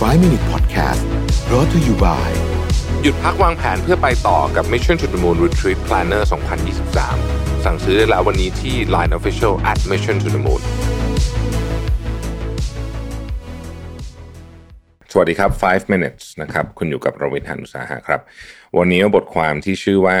[0.00, 1.02] 5 Minute Podcast
[1.48, 2.30] brought to you by
[3.02, 6.22] หยุดพักวางแผนเพื่อไปต่อกับ Mission to the Moon Retreat Planner
[6.98, 10.62] 2023 สั่งซื้อได้แล้ววันนี้ที่ Line Official at Mission to the Moon
[15.12, 18.20] สวัสดีครับ 5 minutes นะครับ คุณอยู่กับรวิทยานุสาหะครับ
[18.78, 20.18] วันนี้บทความที่ชื่อว่า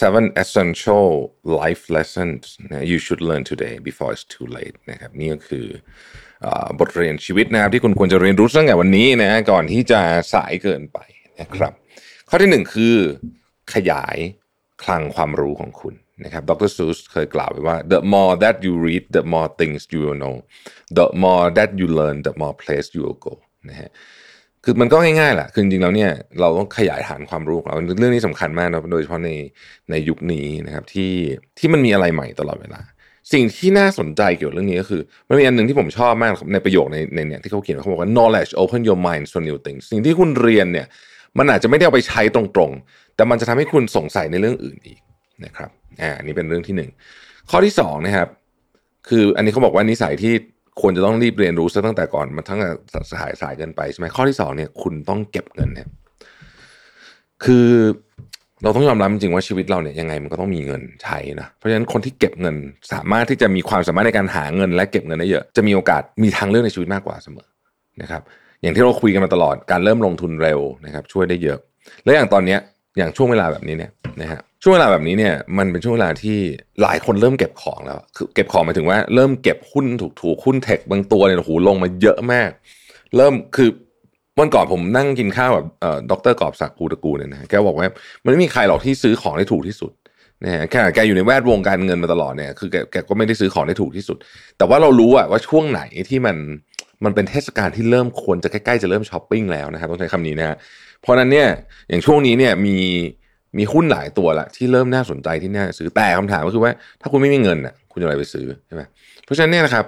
[0.00, 1.08] seven essential
[1.62, 2.40] life lessons
[2.90, 6.29] you should learn today before it's too late นะครับ นี่ก็คือเอ่อ
[6.80, 10.00] บทเรียนชีวิตนะครับที่คุณควรจะเรียนรู้ตั้งแต่วันนี้นะก่อนที่จะ
[10.34, 10.98] สายเกินไป
[11.40, 11.72] นะครับ
[12.28, 12.96] ข้อที่หนึ่งคือ
[13.74, 14.16] ขยาย
[14.82, 20.36] คลังความรู้ของคุณนะครับดรซูสเคยกล่าวไว้ว่า the more that you read the more things you will know
[20.98, 23.34] the more that you learn the more place you will go
[23.68, 23.90] นะฮะ
[24.64, 29.30] คือมันก็ง่ายๆแหละคือจริงๆแล้วเนี่ยเราต้องขยายฐานความรู้ของเราเรื่องนี้สำคัญมากนะโดยเฉพาะใน
[29.90, 31.12] ในยุคนี้นะครับที่
[31.58, 32.80] ที่มันมีอะไรใหม่ตลอดเวลา
[33.32, 40.86] สิ่งที่น่าสนใจเกี่ยวกับเรื่องนี้ก็คือมันมีอันหนึ่งที่ผมชอบมากในประโยคในในเนี่ยที่เขาเขียนเขาบอกว่า knowledge open your mind to new things สิ่งที่คุณเรียนเนี่ย
[41.38, 45.00] มันอาจจะไม่ได้เอาไปใช้ตรงๆ แต่มันจะทำให้คุณสงสัยในเรื่องอื่นอีก
[45.44, 45.70] นะครับ
[46.02, 46.90] อ่าอันนี้เป็นเรื่องที่หนึ่ง
[47.50, 48.28] ข้อที่สองนะครับ
[49.08, 50.34] คืออันนี้เขาบอกว่านิสัยที่
[50.80, 52.60] ควรจะต้องรีบเรียนรู้ซะตั้งแต่ก่อนมันทั้ง
[53.12, 55.88] สายสายเกินไปใช่ไหมข้อที่สองเนี่ย คุณต้องเก็บเงินเนี่ย
[57.44, 57.68] คือ
[58.62, 62.56] เราต้องยอมรับจริงว่าชีวิตเราเนี่ยยังไงมันก็ต้องมีเงินใช้นะเพราะฉะนั้นคนที่เก็บเงิน
[62.92, 67.48] สามารถที่จะมีความสามารถในการหาเงิน และเก็บเงินได้เยอะจะมีโอกาสมีทางเลือกในชีวิตมากกว่าเสมอ
[68.02, 68.22] นะครับ
[68.62, 71.58] อย่างที่เราคุยกันมาตลอดการเริ่มลงทุนเร็วนะครับช่วยได้เยอะ
[72.04, 72.58] และอย่างตอนเนี้ย
[72.98, 76.38] อย่างช่วงเวลาแบบนี้เนี่ยนะฮะช่วงเวลาแบบนี้เนี่ยมันเป็นช่วงเวลาที่
[76.82, 79.86] หลายคนเริ่มเก็บของแล้วคือเก็บของหมายถึงว่าเริ่มเก็บหุ้น
[80.20, 82.50] ถูกๆหุ้นเทคบางตัวเนี่ยโอ้โหลงมาเยอะมาก
[83.16, 83.70] เริ่มคือ
[84.40, 87.86] วันก่อนผมนั่งกินข้าวกับเอ่อดรกอบศักดิ์ภูตระกูลเนี่ยนะแกบอกว่า
[88.24, 89.92] มันไม่มีใครหรอกที่ซื้อของได้ถูกที่สุด
[90.44, 94.16] นะฮะแค่แกอยู่ในแวดวงการเงินมาตลอดเนี่ยคือแกแกก็ไม่ได้ซื้อของได้ถูกที่สุด
[94.58, 96.36] แต่ว่าเรารู้อะว่าช่วงไหนที่มัน
[97.04, 100.56] มันเป็นเทศกาลที่เริ่มควรจะใกล้ๆจะเริ่มช้อปปิ้งแล้วนะครับต้องใช้คำนี้นะฮะ
[101.00, 101.48] เพราะนั้นเนี่ย
[101.88, 102.76] อย่างช่วงนี้เนี่ยมี
[103.58, 108.82] มีหุ้นหลายตัวละที่เริ่มน่าสนใจที่น่าซื้อแต่คำถามก็คือว่า ถ้าคุณไม่มีเงินอะคุณจะอะไรไปซื้อใช่ไหม
[109.24, 109.84] เพราะฉะนั้นเนี่ยนะครับ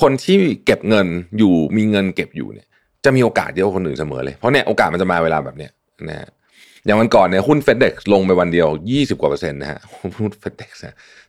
[0.00, 1.06] คนที่เก็บเงิน
[1.38, 2.66] อยู่มีเงินเก็บอยู่เนี่ย
[3.08, 5.70] จะมีโอกาสเยอะกว่าคนอื่นเสมอเลย เพราะเนี่ยโอกาสมันจะมาเวลาแบบเนี้ย
[6.08, 6.28] นะฮะ
[6.84, 9.78] อย่างวันก่อนเนี่ยหุ้นเฟดเด็กลงไปวันเดียวยี่สิบกว่าเปอร์เซ็นต์นะฮะ
[10.18, 10.70] หุ้นเฟดเด็ก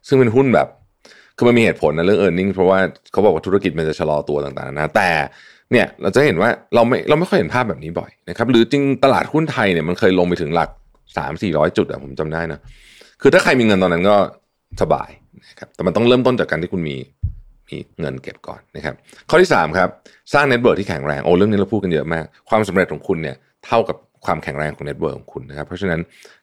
[0.08, 0.68] ซึ่งเป็นหุ้นแบบ
[1.38, 2.80] คือมันมีเหตุผลนะเรื่องเออร์เน็งเพราะว่า
[3.12, 5.10] เขาบอกว่าธุรกิจมันจะชะลอตัวต่างๆนะแต่
[5.72, 10.70] เนี่ยเราจะเห็นว่าเราไม่เราไม่ค่อยเห็นภาพแบบนี้บ่อยนะครับหรือจริงตลาดหุ้นไทยเนี่ยมันเคยลงไปถึงหลัก
[11.18, 12.60] สามสี่ร้อยจุดอะผมจำได้นะ
[13.22, 14.18] คือถ้าใครมีเงินตอนนั้นก็
[14.82, 15.10] สบาย
[15.48, 16.96] นะครับแต่มันต้องเริ่มต้นจากการที่คุณมี
[17.70, 18.96] มีเงินเก็บก่อนนะครับ
[19.30, 19.90] ข้อที่สามครับ
[20.34, 23.36] สร้าง network ที่แข็งแรงโอ้เรื่องนี้เราพูดกันเยอะมาก ความสำเร็จของคุณเนี่ย
[23.66, 26.00] เท่ากับความแข็งแรงของ network ของคุณนะครับ เพราะฉะนั้น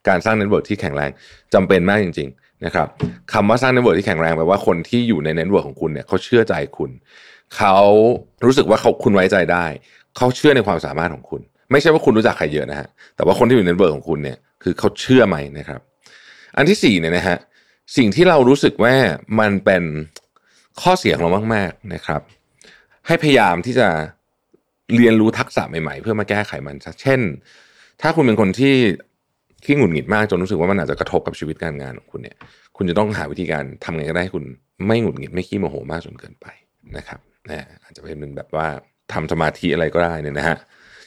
[0.09, 1.11] การสร้าง network ที่แข็งแรง
[1.55, 2.89] จำเป็นมากจริง ๆ นะครับ
[3.33, 6.91] คำว่าสร้าง network ที่แข็งแรงแปลว่าคนที่อยู่ใน network ของคุณเนี่ยเขาเชื่อใจคุณ
[7.57, 7.79] เขา
[8.45, 9.67] รู้สึกว่าเขาคุณไว้ใจได้
[10.17, 15.81] เขาเชื่อในความสามารถของคุณ ไม่ใช่ว่าคุณรู้จักใครเยอะนะฮะแต่ว่าคนที่อยู่ใน network ของคุณเนี่ยคือเขาเชื่อไหมนะครับ
[16.57, 17.39] อันที่สี่เนี่ยนะฮะ
[17.97, 18.95] สิ่งที่เรารู้สึกว่า
[19.41, 19.83] มันเป็น
[20.83, 22.21] ข้อเสียของเรามาก ๆนะครับ
[23.07, 23.89] ให้พยายามที่จะ
[24.97, 27.21] เรียนรู้ทักษะใหม่ ๆ เพื่อมาแก้ไขมันเช่น
[28.03, 28.77] ถ้าคุณเป็นคนที่
[29.65, 32.37] ที่หงุดหงิดมากจนรู้สึกว่ามันอาจจะกระทบกับชีวิตการงานของคุณเนี่ย
[32.77, 34.45] คุณจะต้องหาวิธีการทำไงก็ได้ให้คุณ
[34.87, 36.47] ไม่หงุดหงิดไม่ขี้โมโหมากจนเกินไป
[36.97, 38.67] นะครับนะอาจจะเป็นแบบว่า
[39.13, 40.57] ทำสมาธิอะไรก็ได้เนี่ยนะฮะ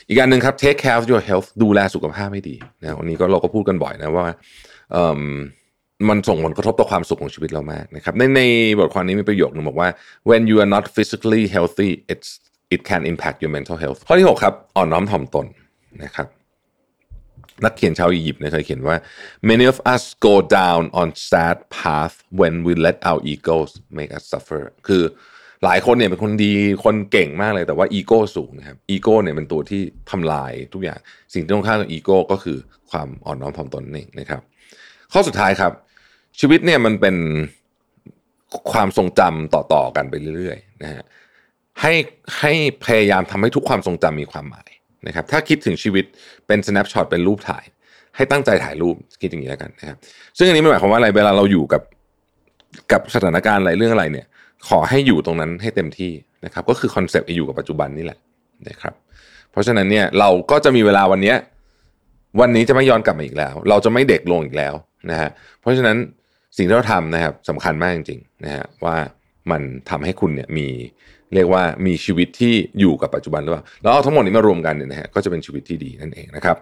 [0.07, 4.25] อีกการหนึ่งครับ take care of your health ดูแลสุขภาพให้ดีนะวันนี้ก็เราก็พูดกันบ่อยนะว่า
[6.07, 8.41] มันส่งผลกระทบต่อความสุขของชีวิตเรามากนะครับในใน
[8.77, 9.89] บทความนี้มีประโยคนึงบอกว่า
[10.29, 12.29] when you are not physically healthy it's
[12.75, 15.45] it can impact your mental health ข้อที่ 6 ครับ อ่อนน้อมถ่อมตน
[16.03, 16.27] นะครับ
[17.65, 18.95] นักเขียนชาวอียิปต์เคยเขียนว่า
[19.49, 24.23] many of us go down on sad path when we let our egos make us
[24.31, 25.03] suffer คือ
[25.63, 30.99] หลายคนเนี่ยเป็นคนดีคนเก่งมากเลยแต่ว่าอีโก้สูงนะครับอีโก้เนี่ยเป็นตัวที่ทำลายทุกอย่าง
[31.33, 32.57] สิ่งที่ต้องข้ามกับอีโก้ก็คือ
[32.91, 34.41] ความอ่อนน้อมถ่อมตนนี่นะครับ
[35.13, 35.71] ข้อสุดท้ายครับ
[36.39, 37.15] ชีวิตเนี่ยมันเป็น
[38.71, 41.03] ความทรงจำต่อๆกันไปเรื่อยๆนะฮะ
[41.81, 41.93] ให้
[42.39, 42.53] ให้
[42.85, 44.69] พยายามทำให้ทุกความทรงจำมีความหมาย
[45.07, 46.05] นะครับ ถ้าคิดถึงชีวิต
[46.47, 47.65] เป็น snapshot เป็นรูปถ่าย
[48.15, 49.97] ให้ตั้งใจถ่ายรูปคิดอย่างนี้แล้วกันนะครับ
[50.37, 51.81] ซึ่งอันนี้ไม่หมายความว่าอะไรเวลาเราอยู่กับ
[52.91, 54.27] กับสถานการณ์อะไรเรื่องอะไรเนี่ย
[54.67, 56.11] ขอให้อยู่ตรงนั้นให้เต็มที่
[56.45, 58.19] นะครับ ก็คือคอนเซปต์อยู่กับปัจจุบันนี่แหละ
[58.69, 58.93] นะครับ
[59.51, 61.33] เพราะฉะนั้นเนี่ยเราก็จะมีเวลาวันนี้
[62.41, 64.73] วันนี้จะไม่ย้อนกลับมาอีกแล้ว เราจะไม่เด็กลงอีกแล้ว
[65.11, 65.29] นะฮะ
[65.61, 65.97] เพราะฉะนั้น
[66.57, 68.97] สิ่งที่เราทำนะครับสำคัญมากจริงๆนะฮะว่า
[69.51, 70.67] มันทำให้คุณเนี่ยมี
[71.33, 76.57] เรียกว่ามีชีวิตที่อยู่กับปัจจุบันหรือเปล่าแล้วเอาทั้งหมดนี้มารวมกันเนี่ยนะฮะก็จะเป็นชีวิตที่ดีนั่นเองนะครับ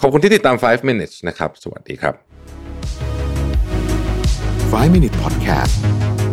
[0.00, 2.14] ขอบคุณที่ติดตาม 5 minutes นะครับ สวัสดีครับ
[4.72, 5.74] 5 Minute Podcast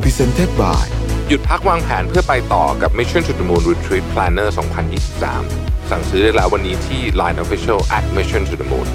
[0.01, 0.85] Presented by
[1.31, 4.49] ยุดพักวางแผนเพื่อไปต่อกับ Mission to the Moon Retreat Planner
[5.19, 8.87] 2023 สั่งซื้อได้แล้ววันนี้ที่ Line Official at Mission to the Moon